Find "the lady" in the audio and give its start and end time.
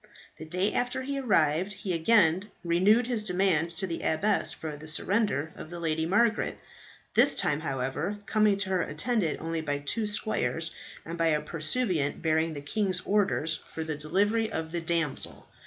5.69-6.07